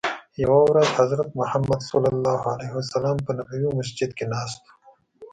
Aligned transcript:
یوه 0.43 0.59
ورځ 0.69 0.87
حضرت 0.99 1.29
محمد 1.39 1.81
په 3.27 3.31
نبوي 3.37 3.69
مسجد 3.79 4.09
کې 4.17 4.25
ناست 4.33 4.59
وو. 4.63 4.71